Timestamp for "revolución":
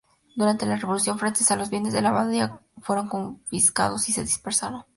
0.77-1.19